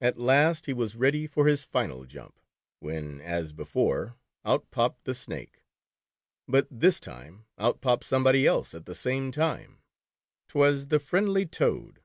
[0.00, 2.40] At last, he was ready for his final jump,
[2.80, 5.62] when as before, out popped the Snake.
[6.48, 9.82] But this time out popped somebody else at the same time
[10.48, 12.02] —'t was the friendly Toad.